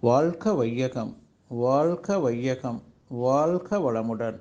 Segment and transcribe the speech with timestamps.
[0.00, 1.16] வாழ்க வையகம்
[1.48, 4.38] வாழ்க வையகம் வாழ்க வளமுடன்.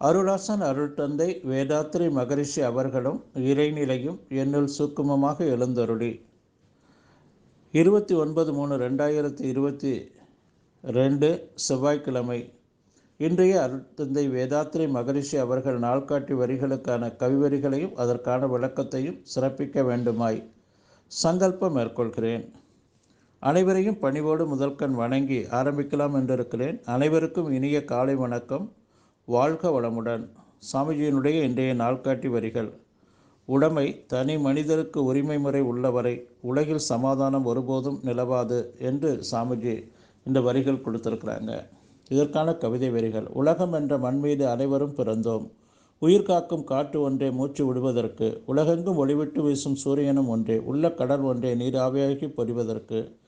[0.00, 6.26] அருளாசன் அருள் தந்தை வேதாத்திரி மகரிஷி அவர்களும் இறைநிலையும் என்னுள் சுக்குமமாக எழுந்தருளி.
[7.70, 10.10] இருபத்தி ஒன்பது மூணு ரெண்டாயிரத்தி இருபத்தி
[10.82, 12.52] ரெண்டு செவ்வாய்க்கிழமை.
[13.16, 20.52] இன்றைய அருட்தந்தை வேதாத்திரி மகரிஷி அவர்கள் நாள்காட்டி வரிகளுக்கான கவிவரிகளையும் அதற்கான விளக்கத்தையும் சிறப்பிக்க வேண்டுமாய்
[21.06, 22.58] சங்கல்பம் மேற்கொள்கிறேன்.
[23.42, 26.84] அனைவரையும் பணிவோடு முதல்கண் வணங்கி ஆரம்பிக்கலாம் என்றிருக்கிறேன்.
[26.84, 28.72] அனைவருக்கும் இனிய காலை வணக்கம்.
[29.24, 30.28] வாழ்க வளமுடன்.
[30.72, 32.72] சாமிஜியினுடைய இன்றைய நாள்காட்டி வரிகள்.
[33.44, 39.88] உடைமை தனி மனிதருக்கு உரிமை முறை உள்ளவரை உலகில் சமாதானம் ஒருபோதும் நிலவாது என்று சாமிஜி
[40.24, 41.66] இந்த வரிகள் கொடுத்திருக்கிறாங்க.
[42.08, 43.26] இதற்கான கவிதை வரிகள்.
[43.26, 45.50] உலகம் என்ற மண் மீது அனைவரும் பிறந்தோம்.
[45.98, 48.42] உயிர் காக்கும் காற்று ஒன்றே மூச்சு விடுவதற்கு.
[48.46, 50.58] உலகெங்கும் ஒளிவிட்டு வீசும் சூரியனும் ஒன்றே.
[50.58, 53.18] உள்ள கடல் ஒன்றே நீராவியாகி பொறிவதற்கு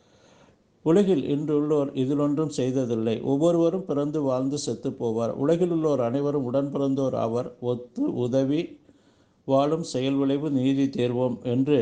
[0.84, 3.16] உலகில் இன்றுள்ளோர் இதிலொன்றும் செய்ததில்லை.
[3.32, 8.62] ஒவ்வொருவரும் பிறந்து வாழ்ந்து செத்து போவார் உலகில் உள்ளோர் அனைவரும் உடன் பிறந்தோர் அவர் ஒத்து உதவி
[9.48, 11.78] வாழும் செயல் விளைவு நீதி தேர்வோம் என்று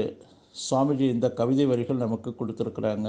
[0.54, 3.08] சுவாமிஜி இந்த கவிதை வரிகள் நமக்கு கொடுத்துருக்குறாங்க.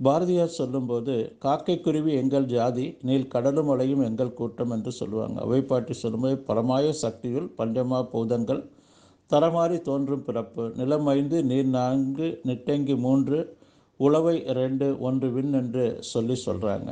[0.00, 5.36] பாரதியார் சொல்லும்போது காக்கை குருவி எங்கள் ஜாதி நீல் கடலும் அலையும் எங்கள் கூட்டம் என்று சொல்லுவாங்க.
[5.46, 8.62] அவைப்பாட்டி சொல்லும்போது பரமாய சக்தியுள் பஞ்சமா பூதங்கள்
[9.30, 10.64] தரமாறி தோன்றும் பிறப்பு.
[10.80, 13.38] நிலம் ஐந்து நீர் நான்கு நிட்டங்கி மூன்று
[13.96, 16.90] உழவை ரெண்டு ஒன்று வின் என்று சொல்லி சொல்கிறாங்க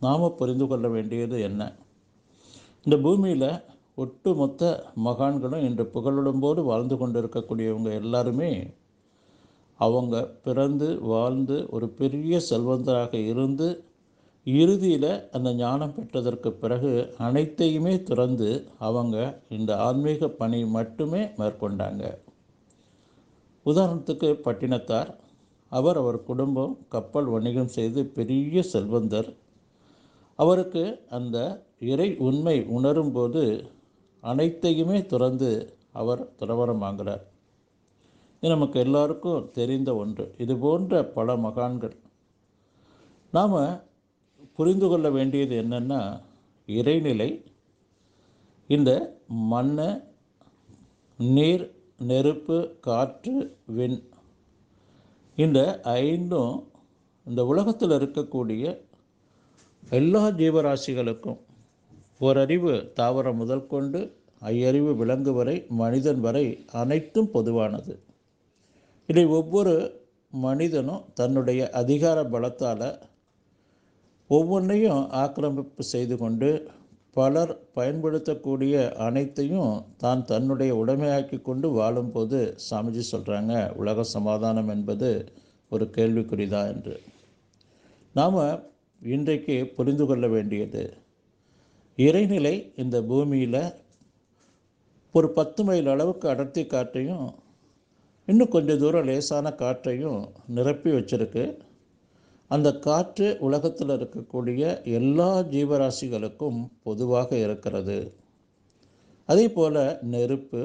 [0.00, 1.62] நாம் புரிந்து கொள்ள வேண்டியது என்ன?
[2.84, 3.48] இந்த பூமியில்
[3.94, 8.50] ஒட்டுமொத்த மகான்களும் இன்று புகழுடம்போடு வாழ்ந்து கொண்டிருக்கக்கூடியவங்க எல்லாருமே
[9.80, 13.68] அவங்க பிறந்து வாழ்ந்து ஒரு பெரிய செல்வந்தராக இருந்து
[14.44, 19.16] இறுதியில் அந்த ஞானம் பெற்றதற்கு பிறகு அனைத்தையுமே துறந்து அவங்க
[19.48, 22.04] இந்த ஆன்மீக பணி மட்டுமே மேற்கொண்டாங்க.
[23.66, 25.10] உதாரணத்துக்கு பட்டினத்தார்
[25.72, 29.28] அவர் அவர் குடும்பம் கப்பல் வணிகம் செய்து பெரிய செல்வந்தர்.
[30.38, 31.36] அவருக்கு அந்த
[31.92, 33.42] இறை உண்மை உணரும்போது
[34.20, 35.50] அனைத்தையுமே துறந்து
[35.92, 37.24] அவர் துறவரம் வாங்குகிறார்
[38.40, 40.34] இது நமக்கு எல்லாருக்கும் தெரிந்த ஒன்று.
[40.38, 41.96] இது போன்ற பல மகான்கள்.
[43.32, 43.80] நாம்
[44.56, 46.00] புரிந்து கொள்ள வேண்டியது என்னென்னா
[46.66, 47.30] இறைநிலை
[48.68, 48.90] இந்த
[49.26, 49.88] மண்ணை
[51.18, 51.64] நீர்
[51.98, 53.34] நெருப்பு காற்று
[53.66, 53.98] விண்
[55.38, 56.54] இந்த ஐந்தும்
[57.26, 58.64] இந்த உலகத்தில் இருக்கக்கூடிய
[59.90, 61.40] எல்லா ஜீவராசிகளுக்கும்
[62.18, 64.00] ஓரறிவு தாவரம் முதல் கொண்டு
[64.42, 67.94] ஐயறிவு விலங்கு வரை மனிதன் வரை அனைத்தும் பொதுவானது.
[69.08, 69.74] இதை ஒவ்வொரு
[70.44, 72.88] மனிதனும் தன்னுடைய அதிகார பலத்தால்
[74.30, 76.50] ஒவ்வொன்றையும் ஆக்கிரமிப்பு செய்து கொண்டு
[77.16, 78.74] பலர் பயன்படுத்தக்கூடிய
[79.06, 85.10] அனைத்தையும் தான் தன்னுடைய உடைமையாக்கி கொண்டு வாழும்போது சாமிஜி சொல்கிறாங்க உலக சமாதானம் என்பது
[85.72, 86.96] ஒரு கேள்விக்குறிதா என்று.
[88.18, 88.38] நாம்
[89.02, 90.84] இன்றைக்கு புரிந்து கொள்ள வேண்டியது
[91.98, 93.62] இறைநிலை இந்த பூமியில்
[95.14, 97.26] ஒரு பத்து மைல் அளவுக்கு அடர்த்தி காற்றையும்
[98.28, 100.20] இன்னும் கொஞ்சம் தூரம் லேசான காற்றையும்
[100.56, 101.44] நிரப்பி வச்சிருக்கு.
[102.50, 104.62] அந்த காற்று உலகத்தில் இருக்கக்கூடிய
[104.98, 107.98] எல்லா ஜீவராசிகளுக்கும் பொதுவாக இருக்கிறது.
[109.28, 109.80] அதே போல்
[110.14, 110.62] நெருப்பு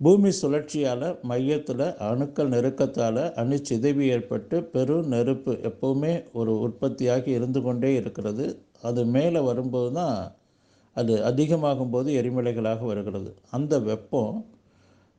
[0.00, 7.90] பூமி சுழற்சியால் மையத்தில் அணுக்கள் நெருக்கத்தால் அணு சிதைவு ஏற்பட்டு பெரும் நெருப்பு எப்போவுமே ஒரு உற்பத்தியாகி இருந்து கொண்டே
[8.00, 8.46] இருக்கிறது.
[8.88, 10.18] அது மேலே வரும்போது தான்
[10.96, 13.30] அது அதிகமாகும் போது எரிமலைகளாக வருகிறது.
[13.50, 14.36] அந்த வெப்பம்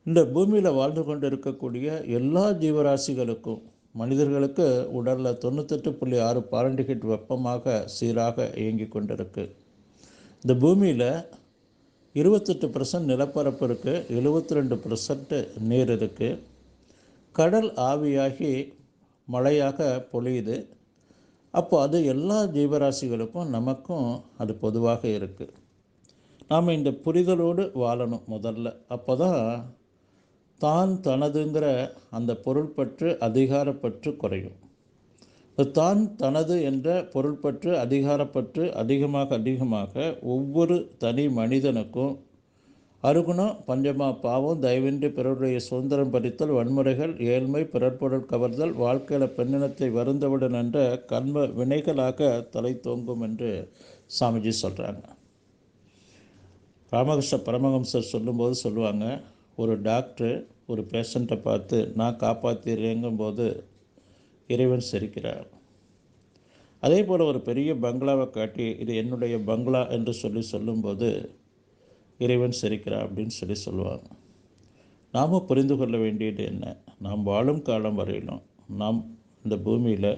[0.05, 1.87] இந்த பூமியில் வாழ்ந்து கொண்டு இருக்கக்கூடிய
[2.17, 3.61] எல்லா ஜீவராசிகளுக்கும்
[3.99, 4.65] மனிதர்களுக்கு
[4.99, 9.43] உடலில் தொண்ணூத்தெட்டு புள்ளி ஆறு பாரண்டிகிட் வெப்பமாக சீராக இயங்கி கொண்டிருக்கு.
[10.43, 11.09] இந்த பூமியில்
[12.19, 16.39] இருபத்தெட்டு பர்சன்ட் நிலப்பரப்பு இருக்குது எழுபத்தி ரெண்டு பர்சன்ட்டு நீர் இருக்குது
[17.35, 18.51] கடல் ஆவியாகி
[19.27, 20.57] மழையாக பொழியுது.
[21.53, 24.07] அப்போ அது எல்லா ஜீவராசிகளுக்கும் நமக்கும்
[24.43, 25.55] அது பொதுவாக இருக்குது
[26.51, 28.67] நாம் இந்த புரிதலோடு வாழணும் முதல்ல.
[28.95, 29.41] அப்போ தான்
[30.61, 31.65] தான் தனதுங்கிற
[32.09, 34.57] அந்த பொருள்பற்று அதிகாரப்பற்று குறையும்.
[35.57, 39.93] தான் தனது என்ற பொருள்பற்று அதிகாரப்பற்று அதிகமாக அதிகமாக
[40.33, 42.15] ஒவ்வொரு தனி மனிதனுக்கும்
[43.03, 50.79] அருகுணம் பஞ்சமா பாவம் தயவின்றி பிறருடைய சுதந்திரம் பறித்தல் வன்முறைகள் ஏழ்மை பிறற்பொருள் கவர்தல் வாழ்க்கையில் பெண்ணினத்தை வருந்தவுடன் என்ற
[51.07, 53.51] கண்ம வினைகளாக தலை தோங்கும் என்று
[54.19, 55.05] சாமிஜி சொல்கிறாங்க
[56.91, 59.05] ராமகிருஷ்ண பரமஹம்சர் சொல்லும்போது சொல்லுவாங்க
[59.57, 60.37] ஒரு டாக்டர்
[60.67, 63.45] ஒரு பேஷண்ட்டை பார்த்து நான் காப்பாற்றிடுறேங்கும் போது
[64.47, 65.47] இறைவன் சிரிக்கிறார்.
[66.79, 71.35] அதே போல் ஒரு பெரிய பங்களாவை காட்டி இது என்னுடைய பங்களா என்று சொல்லி சொல்லும்போது
[72.17, 74.07] இறைவன் சிரிக்கிறார் அப்படின்னு சொல்லி சொல்லுவாங்க.
[75.11, 76.77] நாம் புரிந்து கொள்ள வேண்டியது என்ன?
[76.99, 78.41] நாம் வாழும் காலம் வரையிலும்
[78.77, 78.99] நாம்
[79.43, 80.11] இந்த பூமியில்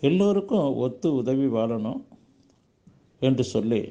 [0.00, 2.00] எல்லோருக்கும் ஒத்து உதவி வாழணும்
[3.22, 3.82] என்று சொல்லி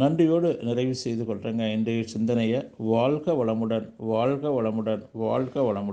[0.00, 5.90] நன்றியோடு நிறைவு செய்து கொள்கிறேங்க இன்றைய சிந்தனையை வாழ்க வளமுடன் வாழ்க வளமுடன் வாழ்க வளமுடன்.